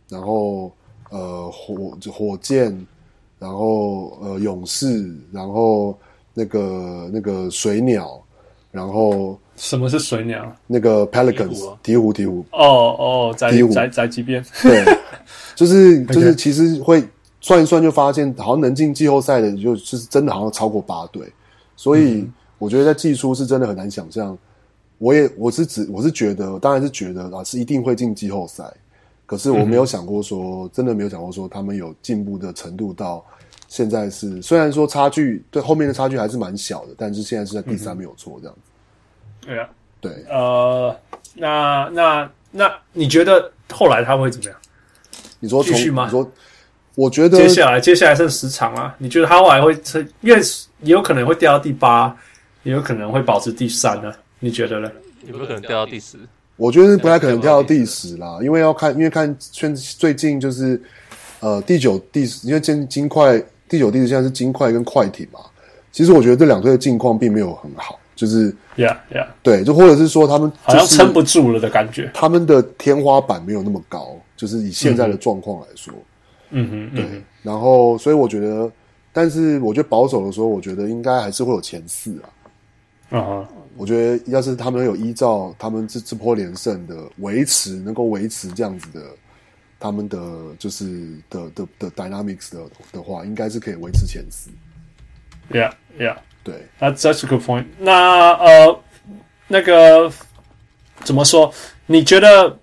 [0.07, 0.71] 然后
[1.09, 2.85] 呃火火箭。
[3.39, 5.95] 然后呃，勇士，然后
[6.33, 8.19] 那个那个水鸟，
[8.71, 10.51] 然后什么是水鸟？
[10.65, 12.43] 那个 Pelicans，鹈鹕鹈鹕。
[12.49, 14.43] 哦哦，在在在几边？
[14.63, 14.83] 对，
[15.55, 16.99] 就是 就是，其实会
[17.47, 21.31] 算一算就发现，好像能进季后赛的，就就是真的好像超过八队。
[21.77, 24.37] 所以我觉得在季初是真的很难想象。
[24.97, 28.65] 我也我是指我是觉得，当然是觉得啊，是一定会进季后赛。
[29.25, 33.23] 可是我没有想过说，嗯、真的没有想过说他们有进步的程度到
[33.69, 39.47] 现在是，虽然说差距对后面的差距还是蛮小的，但是现在是在第三没有错这样子。
[39.47, 39.69] 对啊，
[40.01, 40.93] 对，呃，
[41.33, 44.59] 那那那你觉得后来他会怎么样？
[45.39, 46.05] 你说继续吗？
[46.05, 46.29] 你说，
[46.97, 49.71] 我觉得接下来接下来剩十场啊，你觉得他后来会
[50.21, 50.41] 因为
[50.81, 52.17] 也有可能会掉到第八，
[52.63, 54.11] 也有可能会保持第三呢？
[54.39, 54.89] 你觉得呢？
[55.27, 56.17] 有没有可能掉到第十？
[56.55, 60.81] 我觉得不太可能掉到第十啦，因为要看，因为看最最近就是，
[61.39, 65.39] 呃，第九、第十，因为金金块第九、第十现在是金块跟快艇嘛。
[65.91, 76.01] 其实我觉得这两队的境况并没有很好，就是，Yeah Yeah，对，就或者是说他们好像撑不住了的感觉，他们的天花板没有那么高，就是以现在的状况来说，嗯
[76.51, 77.23] 哼，对。
[77.41, 78.71] 然后，所以我觉得，
[79.11, 83.17] 但是我觉得保守的时候，我觉得应该还是会有前四啊。
[83.17, 83.49] 啊哈。
[83.75, 89.01] 我觉得，要是他们有依照他们这这波连胜的维持，能够维持这样子的，
[89.79, 90.19] 他们的
[90.57, 92.59] 就是的的的 dynamics 的
[92.91, 94.49] 的话，应该是可以维持前四。
[95.51, 97.65] Yeah, yeah，对，那 that's a good point。
[97.77, 98.79] 那呃，
[99.47, 100.11] 那个
[101.03, 101.53] 怎么说？
[101.85, 102.57] 你觉得？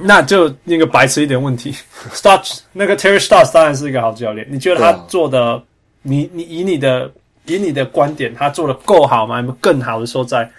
[0.00, 1.74] 那就那个白痴一点问题，
[2.12, 4.46] Stars 那个 Terry Stotts 当然是一个好教练。
[4.50, 5.42] 你觉得他做的？
[5.42, 5.62] 啊、
[6.02, 7.12] 你你以你的。
[7.48, 9.36] 以你的观点，他做的够好吗？
[9.36, 10.50] 有没有更好的所在？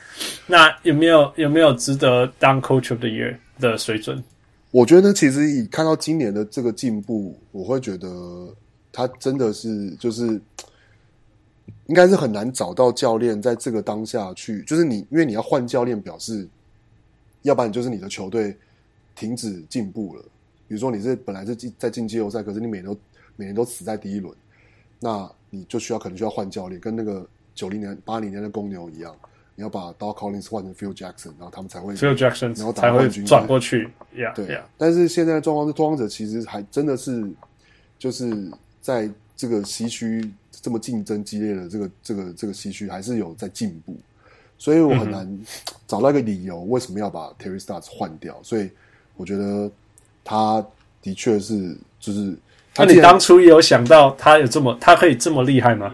[0.45, 4.23] 那有没有有没有值得当 Coach of the Year 的水准？
[4.71, 8.07] 我觉得其实以看到今年的这个进步，我会觉得
[8.93, 10.27] 他真的是就是
[11.87, 16.47] 应该是很难找到教练在这个当下去，就是你因为你要换教练，表示
[17.41, 18.55] 要不然就是你的球队
[19.17, 20.21] 停止进步了。
[20.67, 22.97] 比如说你是本来是进在进季后赛，可是你每年都
[23.35, 24.33] 每年都死在第一轮，
[25.01, 25.29] 那。
[25.49, 27.25] 你就需要可能需要换教练，跟那个
[27.55, 29.15] 九零年、八零年的公牛一样，
[29.55, 33.87] 你要把 Doc Collins 换成 Phil Jackson，然后他们才会 Phil Jackson，然后才会转过去。
[34.13, 34.63] Yeah, 对 yeah.
[34.77, 37.31] 但是现在的状况是，拓荒者其实还真的是
[37.97, 38.51] 就是
[38.81, 43.95] 在这个西区这么竞争激烈的这个这个这个西区，还是有在进步，
[44.57, 45.39] 所以我很难
[45.87, 48.37] 找到一个理由为什么要把 Terry Stotts 换掉。
[48.43, 48.69] 所以
[49.17, 49.69] 我觉得
[50.23, 50.65] 他
[51.01, 52.33] 的确是就是。
[52.79, 55.91] 那你当初也有想到他有这么，他可以这么厉害吗？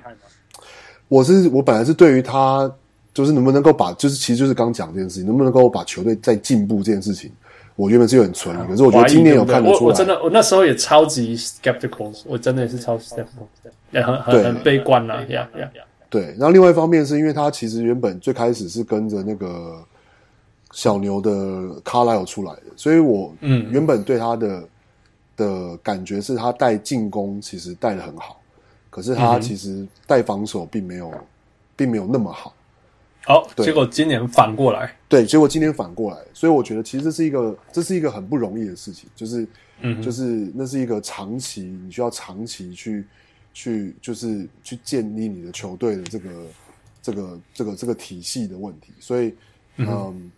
[1.08, 2.70] 我是我本来是对于他，
[3.14, 7.32] 就是能不能够把，就是其实就是刚讲这件事情，能不能够把球队再进步这件事情，
[7.78, 15.70] 我原本是有点存疑，可是我觉得今年有看得出来，我我真的我那时候也超级 skeptical，我真的也是超级 skeptical，也很很很悲观了，呀呀。
[16.10, 19.82] 对，然后另外一方面是因为他其实原本最开始是跟着那个
[20.74, 21.32] 小牛的
[21.84, 24.68] Carlisle 出来的，所以我嗯原本对他的。
[25.36, 28.40] 的感觉是他带进攻其实带的很好，
[28.92, 31.12] 可是他其实带防守并没有，
[31.76, 32.54] 并没有那么好。
[33.26, 39.48] 好，结果今年反过来，对，结果今年反过来，所以我觉得其实这是一个，这是一个很不容易的事情，就是，
[39.82, 43.04] 嗯，就是那是一个长期，你需要长期去，
[43.56, 46.30] 去，就是去建立你的球队的这个，
[47.02, 49.34] 这个，这个，这个体系的问题，所以，
[49.78, 50.32] 嗯，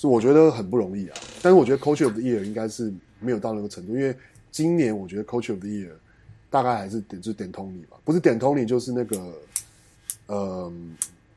[0.00, 1.16] 是我觉得很不容易啊。
[1.42, 4.16] 但是我觉得 Coach of the Year 应该是没有到那个程度，因为。
[4.52, 5.92] 今年我觉得 Coach of the Year
[6.50, 9.32] 大概还是点就是点 Tony 吧，不是点 Tony 就是那个
[10.26, 10.72] 呃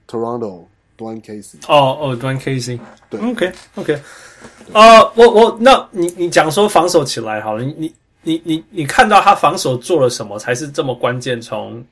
[0.10, 0.63] Toronto
[0.97, 2.80] Dwane Casey 哦哦 Dwane Casey
[3.12, 3.93] 对 OK OK
[4.73, 11.39] 啊、uh, 我我那你你讲说防守起来好了，你你你你你看到他防守做了什么才是这么关键？
[11.39, 11.86] 从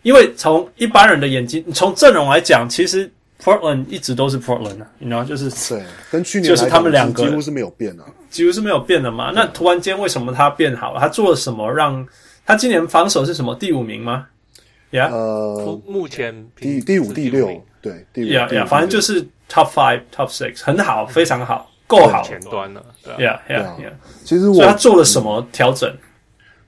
[0.00, 3.12] 因为从一般人的眼睛，从阵容来讲，其实。
[3.42, 9.32] Portland 一直都是 Portland 啊，你知道，就是对，跟去年就是他们两个几乎是没有变啊，几乎是没有变的嘛。
[9.34, 11.00] 那突然间为什么他变好了？
[11.00, 12.06] 他做了什么让
[12.46, 14.26] 他今年防守是什么第五名吗？
[14.90, 23.90] 呀、yeah?，呃，目前第第五、第六，对，第五，呀呀，反正就是 Top Five、Top Six，很好，非常好，够好，前端了，对呀呀呀。
[24.24, 25.88] 其实我他做了什么调整？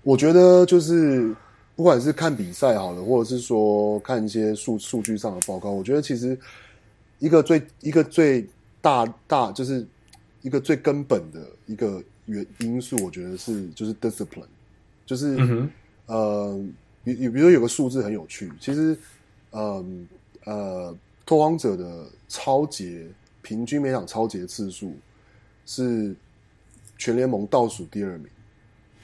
[0.04, 1.35] 我觉得就是
[1.74, 6.38] 不管是看比赛好了，或者是说看一些数数据上的报告，我觉得其实
[7.18, 8.46] 一个最一个最
[8.80, 9.87] 大大就是
[10.42, 14.44] 一个最根本的一个原因素，我觉得是就是 discipline，
[15.06, 15.70] 就是、嗯、
[16.06, 16.61] 呃，
[17.02, 18.96] 比比比如说有个数字很有趣，其实
[19.50, 19.85] 呃
[20.44, 23.06] 呃，拓荒者的超节
[23.40, 24.94] 平均每场超节次数
[25.64, 26.14] 是
[26.98, 28.26] 全联盟倒数第二名。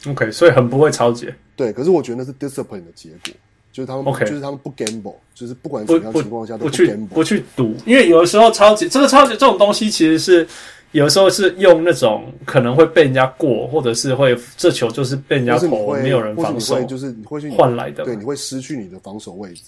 [0.06, 1.34] OK，所以很不会超解。
[1.56, 3.32] 对，可是我觉得那是 discipline 的结果，
[3.72, 4.24] 就是他们，Okay.
[4.24, 10.46] 就是他们不 gamble，就是不管什么样情况下都不 gamble，不去赌，因为有的时候超解这个超解这种东西其实是
[10.92, 19.62] 有时候是用那种可能会被人家过，或者是会这球就是被人家投，没有人防守，就是你会去换来的，对，你会失去你的防守位置。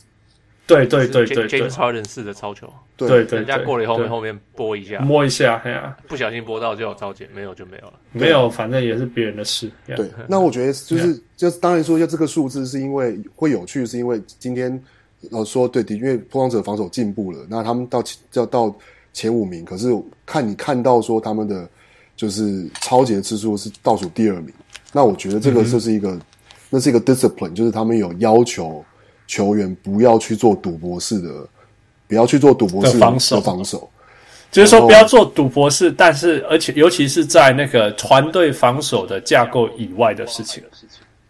[0.76, 9.70] 对对对对对，超人式的超球，对对对，人家过了以后面后面拨一下，摸一下，哎呀，不小心拨到就有抄截，没有就没有了，没有，反正也是别人的事。
[9.87, 14.80] 对，那我觉得就是就是当然说一下这个数字是因为会有趣，是因为今天
[15.30, 18.02] 呃说对的，因为拓荒者防守进步了，那他们到
[18.35, 18.74] 要到
[19.12, 19.88] 前五名，可是
[20.24, 21.68] 看你看到说他们的
[22.14, 24.52] 就是抄截次数是倒数第二名，
[24.92, 26.18] 那我觉得这个就是一个
[26.68, 28.85] 那是一个 discipline，就是他们有要求。
[29.30, 31.46] 球员不要去做赌博式的，
[32.08, 33.88] 不要去做赌博式的防守，的防守
[34.50, 40.60] 就是说不要做赌博式，但是而且尤其是在那个团队防守的架构以外的事情。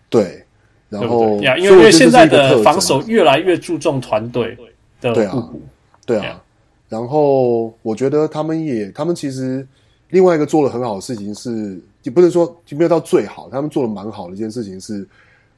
[0.08, 0.42] 对，
[0.88, 4.56] 然后呀，因为因为现在的防守越来越注重团队
[5.02, 5.60] 的互补，
[6.06, 6.42] 对啊。
[6.88, 9.66] 然后我觉得他们也，他们其实
[10.08, 15.06] 另外一个做的很好的事情是，也不能说就没有到最好，他们做的蛮好的一件事情是，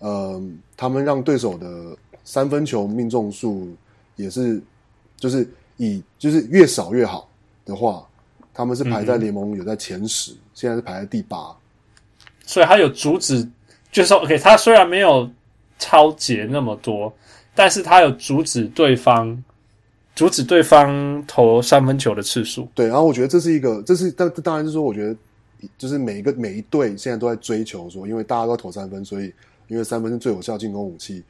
[0.00, 0.42] 嗯、呃，
[0.76, 1.68] 他们让对手的。
[2.24, 3.68] 三分球命中数
[4.16, 4.60] 也是，
[5.16, 7.28] 就是以就是越少越好
[7.64, 8.06] 的话，
[8.54, 11.56] 他们是排在联盟有在前十，嗯、现在是排在第八，
[12.44, 13.42] 所以他有阻止，
[13.90, 15.28] 就是说，OK，他虽然没有
[15.78, 17.12] 超节那么多，
[17.54, 19.42] 但是他有阻止对方，
[20.14, 22.68] 阻止对方投三分球的次数。
[22.74, 25.16] 对，然后我觉得这是一个，这是当当然是说，我觉得
[25.76, 29.32] 就是每一个每一队现在都在追求说，因为大家都在投三分，所以
[29.66, 31.22] 因为三分是最有效进攻武器。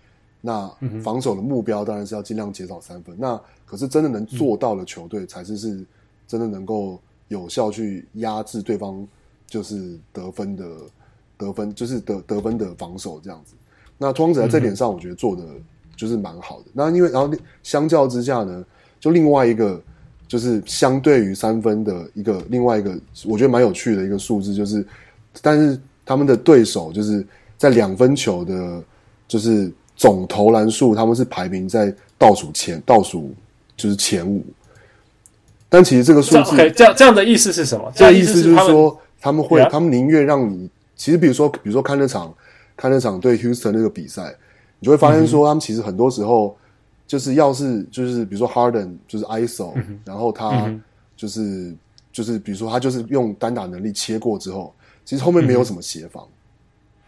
[0.45, 0.69] 那
[1.05, 3.15] 防守的目标当然是要尽量减少三分。
[3.15, 5.85] 嗯、那可是真的能做到的球队，才是是
[6.27, 9.07] 真的能够有效去压制对方，
[9.47, 10.67] 就是得分的
[11.39, 13.55] 得分，就是得得分的防守这样子。
[13.97, 15.45] 那拓荒者在这点上，我觉得做的
[15.97, 16.65] 就是蛮好的。
[16.67, 18.65] 嗯、那因为然后相较之下呢，
[18.99, 19.81] 就另外一个
[20.27, 24.85] 就是相对于三分的一个另外一个，我觉得蛮有趣的一个数字，就是
[25.41, 27.25] 但是他们的对手就是
[27.57, 28.83] 在两分球的，
[29.29, 29.73] 就是。
[30.03, 33.33] 总投篮数，他们是排名在倒数前，倒数
[33.77, 34.45] 就是前五。
[35.69, 37.89] 但其实这个数字，这样 okay, 这样这样的意思是什么？
[37.95, 42.35] 这个意思就是说，他们会，他们宁愿让你，其实比如说，比如说看那场，
[42.77, 44.35] 看那场对 Houston 那个比赛，
[44.81, 46.57] 你就会发现说，他们其实很多时候
[47.07, 49.73] 就是要是就是比如说 Harden 就是 ISO，
[50.05, 50.69] 然后他
[51.17, 51.73] 就是
[52.13, 56.27] 就是比如说他就是用单打能力切过之后，其实后面没有什么协防。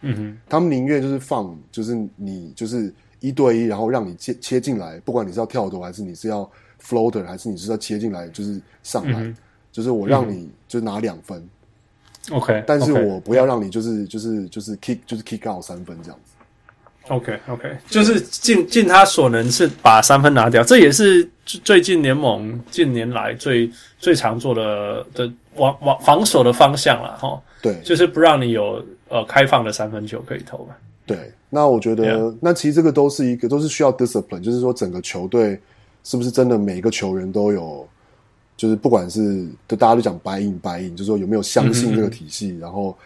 [0.07, 6.47] 嗯哼，他们宁愿就是放，就是你就是一对一，然后让你切切进来，不管你是要跳投还是你是要
[6.79, 9.35] floater，还是你是要切进来，就是上来，嗯、
[9.71, 11.43] 就是我让你就拿两分
[12.29, 16.33] ，OK，但是我不要让你就是就是就是 kick 就是 kick out 三分这样子
[17.07, 28.85] ，OK OK，就是尽尽他所能是把三分拿掉，这也是最近联盟近年来最最常做的的往往防守的方向了哈，对，就是不让你有。
[29.15, 30.77] 呃，开放的三分球可以投吧？
[31.05, 35.57] 对，那我觉得.那其实这个都是一个，都是需要 discipline，就是说整个球队
[36.03, 37.87] 是不是真的每一个球员都有，
[38.57, 42.61] 就是不管是就大家都讲 buy in buy in，就是说有没有相信这个体系，mm hmm.
[42.61, 42.97] 然后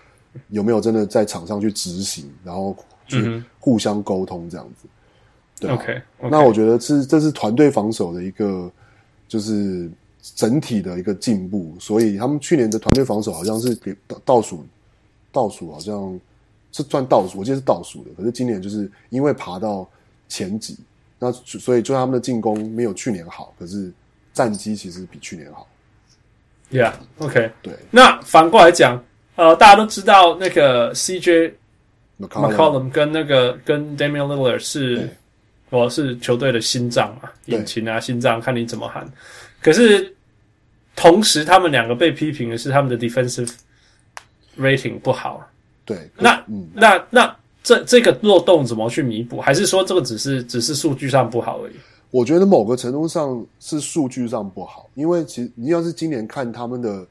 [0.47, 4.87] 有没有真的在场上去执行，然后去互相沟通这样子。
[5.59, 6.01] 对、啊、OK.
[6.31, 8.71] 那我觉得是这是团队防守的一个，
[9.27, 9.91] 就是
[10.35, 14.65] 整体的一个进步，所以他们去年的团队防守好像是给倒倒数。
[15.31, 16.19] 倒数好像
[16.71, 18.09] 是算倒数，我记得是倒数的。
[18.17, 19.87] 可是今年就是因为爬到
[20.27, 20.77] 前几，
[21.17, 23.91] 那所以就他们的进攻没有去年好，可是
[24.33, 25.67] 战绩其实比去年好。
[26.71, 27.51] Yeah，OK，okay.
[27.61, 27.73] 对。
[27.89, 29.03] 那反过来讲，
[29.35, 31.53] 呃，大家都知道那个 CJ
[32.19, 35.09] McCollum 跟那个跟 Damian Lillard 是，
[35.69, 39.07] 我是球队的心脏嘛，引擎啊，心脏，看你怎么喊。
[39.61, 40.15] 可是
[40.95, 43.51] 同时，他们两个被批评的是他们的 defensive。
[44.57, 45.45] Rating 不好，
[45.85, 49.39] 对，那、嗯、那那这这个漏洞怎么去弥补？
[49.39, 51.73] 还是说这个只是只是数据上不好而已？
[52.11, 57.05] 我觉得某个程度上是数据上不好，因为其实你要是今年看他们的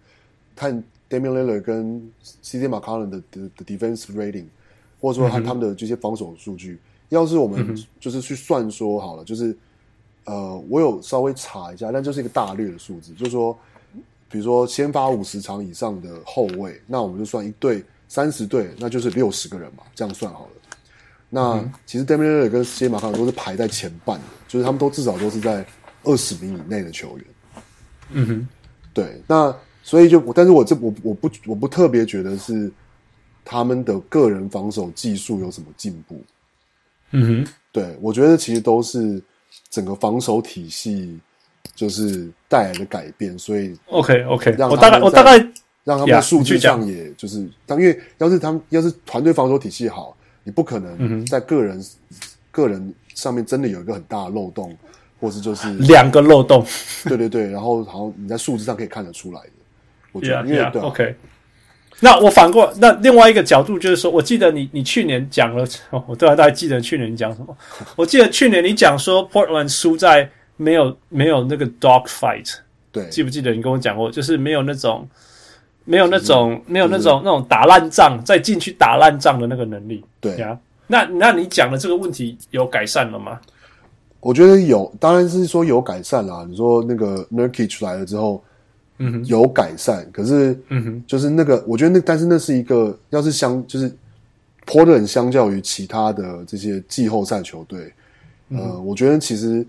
[0.56, 4.46] 看 Damian Lillard 跟 CJ McCollum 的的的 defensive rating，
[5.00, 6.78] 或者说看他们的这些防守数据，嗯、
[7.10, 9.56] 要是我们就是去算说好了，就是
[10.24, 13.56] 呃，我有稍微查一下，但就是一个大略的数字，就是说，
[14.30, 20.50] 比如说先发五十场以上的后卫，那我们就算一队三十队，那就是六十个人嘛，这样算好了。
[21.30, 25.66] 那、嗯、其实 Damian Lillard 跟 CJ 马卡都是排在前半的，就是他们都至少都是在
[26.04, 27.26] 二十名以内的球员。
[28.10, 28.48] 嗯哼，
[28.94, 32.72] 对，那所以就，但是我这我我不我不特别觉得是
[33.44, 36.22] 他们的个人防守技术有什么进步。
[37.10, 39.22] 嗯哼，对，我觉得其实都是
[39.68, 41.18] 整个防守体系
[41.74, 45.38] 就是带来的改变，所以 OK OK，我大概我大概
[45.84, 52.16] 让他们的数据上也就是当，因为要是他们要是团队防守体系好，你不可能在个人、嗯、
[52.50, 54.76] 个人上面真的有一个很大的漏洞。
[55.20, 56.64] 或是就是 两个漏洞，
[57.02, 59.50] 对对对，然后好像你在数字上可以看得出来的，
[60.12, 61.16] 我觉得 yeah, 因为 yeah, 对、啊、OK。
[61.98, 67.56] 那我反过那另外一个角度就是说，我记得你你去年讲了，哦、 我对啊，大概记得去年你讲什么？
[67.96, 72.56] 我记得去年你讲说 Portland 输在没有没有那个 dog fight，
[72.92, 75.08] 对，记不记得你跟我讲过，就是没有那种
[75.86, 80.58] 没有那种、就是、没有那种、就是、那种打烂仗再进去打烂仗的那个能力，对呀。
[80.86, 83.40] 那那你讲的这个问题有改善了吗？
[84.20, 86.44] 我觉得有，当然是说有改善啦。
[86.48, 88.42] 你说那个 Nurkic 来了之后，
[88.98, 90.10] 嗯哼，有改善。
[90.10, 93.94] 可是，嗯哼，就是那个，我觉得那，但是那是一个，要是相，就是
[94.66, 97.92] Portland 相较于其他的这些季后赛球队，
[98.48, 99.64] 嗯、呃，我觉得其实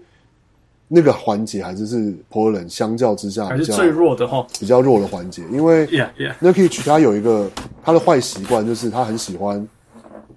[0.92, 5.44] 那个环节还是是 Portland 相较之下还是最弱的哈，比较弱的环节。
[5.52, 6.34] 因为 Yeah, yeah.
[6.42, 7.50] Nurkic 他有一个
[7.84, 9.66] 他的坏习惯，就是他很喜欢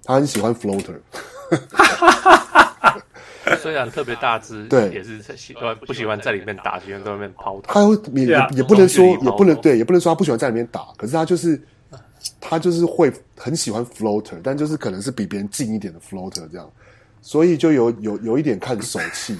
[0.03, 0.99] 他很喜欢 floater。
[3.61, 7.73] 虽然特别大只，对，也是喜欢不喜欢在里面打，喜欢在外面抛投。
[7.73, 10.87] 他会也也也不能说，也不能对，也不能说他不喜欢在里面打。
[10.97, 11.61] 可是他就是
[12.39, 16.69] 他就是会很喜欢 floater，但就是可能是比别人近一点的 floater 这样，
[17.21, 19.35] 所以就有有有一点看手气，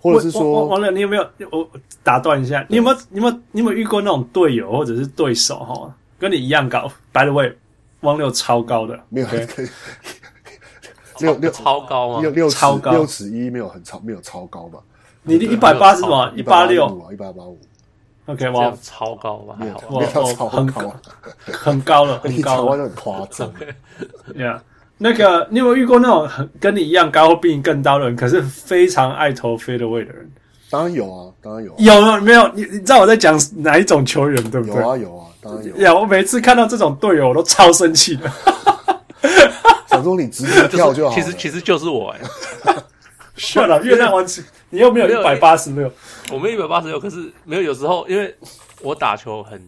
[0.00, 1.68] 或者是说，王亮，你有没有我
[2.02, 2.64] 打断一下？
[2.68, 7.52] 你有没有你有没有你有没有遇过那种队友或者是对手哈，跟你一样高？By the way，
[8.00, 9.26] 汪六超高的，没有。
[11.20, 11.26] Okay?
[11.26, 12.20] 六六超高吗？
[12.22, 14.78] 六六超高，六尺一没有很超，没有超高吧？
[15.22, 16.32] 你的一百八是什么？
[16.34, 17.58] 一八六啊，一八八五。
[18.24, 19.54] OK，哇，超高吧？
[19.58, 20.94] 没有，没有超高，很高，
[21.44, 23.52] 很高了，很高了，很夸张。
[24.34, 24.60] Yeah，
[25.02, 30.30] 那个你有没有遇过那种很跟你一样高或比你更高的人，可是非常爱投 fadeaway 的人？
[30.68, 31.74] 当然有啊，当然有。
[31.78, 32.46] 有啊，没有？
[32.54, 34.76] 你你知道我在讲哪一种球员对不对？
[34.76, 35.76] 有啊，有啊，当然有。
[35.78, 38.30] 呀，我每次看到这种队友，我都超生气的。
[39.88, 42.20] 想说你直接跳就好，其实其实就是我哎，
[43.36, 45.90] 算了， 月亮王子，你又没有一百八十六，
[46.30, 48.34] 我没有一百八十六，可是没有，有时候因为
[48.82, 49.60] 我打球很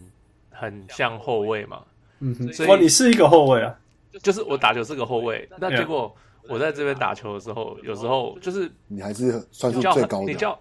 [0.50, 1.78] 很像后卫嘛，
[2.20, 3.74] 嗯哼，所以你是一个后卫啊，
[4.20, 6.14] 就是我打球是个后卫，那结果
[6.48, 10.58] 我在这边打球的时候，有时候就是你还是算是最高的，你叫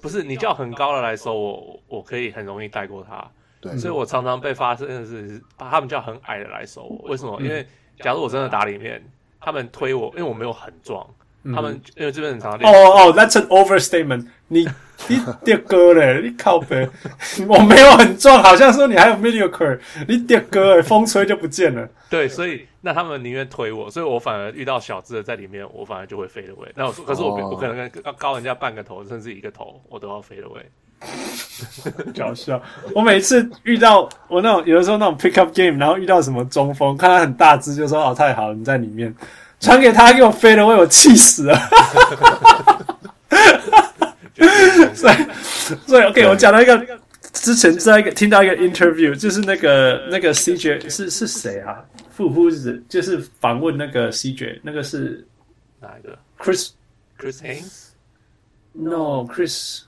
[0.00, 7.40] 不是你叫很高的来收我，我可以很容易带过他，对，所以我常常被发生的是把他们叫很矮的来收我，为什么？
[7.40, 7.66] 因为
[7.98, 9.02] 假如我真的打里面，
[9.40, 12.72] 他们推我，因为我没有很壮，嗯、他们因为这边很常练。
[12.72, 14.68] 哦哦，That's an overstatement 你。
[15.08, 16.88] 你 你跌哥嘞，你靠北，
[17.48, 19.76] 我没有很壮，好像说你还有 mediocre，
[20.06, 21.88] 你跌哥哎，风吹就不见了。
[22.08, 26.68] 对，所以那他们宁愿推我，所以我反而遇到小只的在里面，我反而就会 fade away。
[26.76, 27.52] 那我说，可是我、oh.
[27.52, 30.62] 我可能要高人家半个头，甚至一个头，我都要 fade away。
[32.16, 32.62] 搞笑！
[32.94, 39.12] 我每次遇到我那种有的时候那种 pick up game，然后遇到什么中锋，看他很大只，就说哦太好了，你在里面
[39.62, 41.58] 传给他，给我飞了，我我气死了。
[44.94, 45.14] 所以
[45.86, 46.86] 所以 OK，我讲到一个
[47.32, 51.82] 之前在一个听到一个 interview，就是那个那个 CJ 是是谁啊？
[52.10, 55.26] 富夫子就是访问那个 CJ，那个是
[55.80, 56.72] 哪一个？Chris
[57.18, 59.84] Chris Haynes？No，Chris。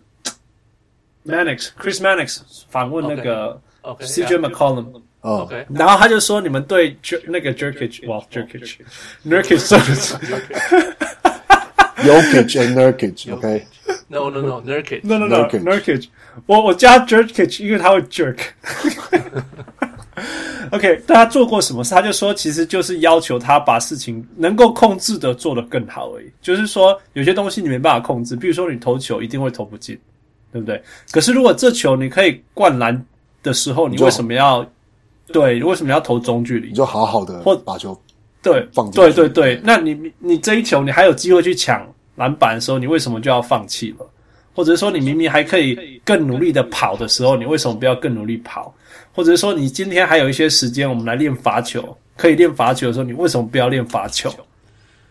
[1.26, 6.94] Mannix，Chris Mannix 访问那个 CJ McCollum，哦，然后他就说你们对
[7.26, 10.14] 那个 jerkage，哇，Jerkic，Nurkic 是不是
[11.96, 16.08] ？Jokic and Nurkic，OK？No No No，Nurkic，No No No，Nurkic，
[16.44, 18.36] 我我加 Jerkic，因为他会 jerk。
[20.72, 21.94] OK，但他做过什么事？
[21.94, 26.30] 他就说其实就是要求他把事情能够控制的做得更好而已。
[26.42, 29.98] 就是说有些东西你没办法控制，比如说你投球一定会投不进。
[30.52, 30.80] 对不对？
[31.10, 33.04] 可是如果这球你可以灌篮
[33.42, 34.64] 的时候，你为什么要？
[35.32, 36.68] 对，为什么要投中距离？
[36.68, 37.98] 你就好好的或把球
[38.42, 39.60] 对放对对对。
[39.64, 44.06] 那你你这一球你还有机会去抢篮板的时候，你为什么就要放弃了？
[44.54, 48.72] 或者说你明明还可以更努力的跑的时候，你为什么不要更努力跑？
[49.12, 54.32] 或者说你今天还有一些时间，我们来练罚球，可以练罚球的时候，你为什么不要练罚球？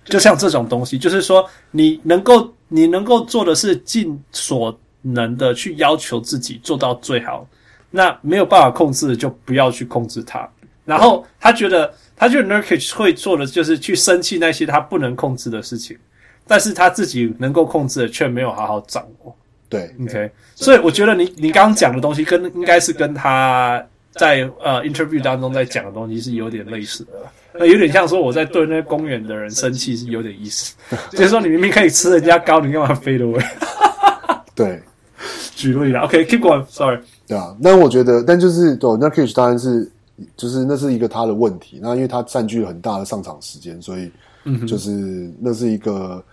[0.06, 7.48] 就像这种东西，就是说你能够你能够做的是尽所能的去要求自己做到最好，
[7.96, 10.50] 那没有办法控制的就不要去控制它。
[10.84, 15.96] 然后他觉得他觉得 Nurkic 会做的就是去生气那些他不能控制的事情，
[16.48, 19.34] 但是他自己能够控制的却没有好好掌握。
[19.70, 23.82] 对，OK，所以我觉得你你刚刚讲的东西跟应该是跟他
[24.12, 27.12] 在呃 interview 当中在讲的东西是有点类似的，
[27.54, 30.76] 那，有点像说我在对那些公园的人生气是有点意思，
[31.12, 33.42] 就是说你明明可以吃人家糕，你干嘛飞得位？
[34.54, 34.82] 对，
[35.56, 37.00] 举例了，OK，keep going，sorry。
[37.28, 39.90] 对啊，但我觉得，但就是对 Nurkic 当然是
[40.36, 44.12] 就是那是一个他的问题，那因为他占据了很大的上场时间，所以
[44.68, 46.24] 就是那是一个。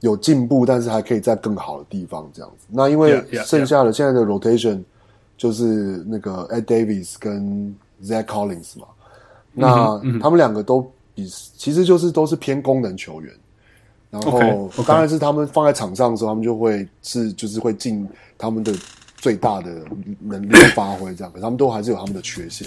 [0.00, 2.66] 有进步，但是还可以在更好的地方这样子。
[2.68, 4.82] 那因为剩下的现在的 rotation
[5.36, 7.72] 就是那个 Ed Davis 跟
[8.02, 8.86] Zach Collins 嘛，
[9.52, 10.84] 那他们两个都
[11.14, 13.32] 比其实就是都是偏功能球员。
[14.10, 18.04] 然后当然是他们放在场上的时候，他们就会是就是会进
[18.36, 18.74] 他们的
[19.22, 19.84] 最大的
[20.18, 22.66] 能力发挥这样，可他们都还是有他们的缺陷。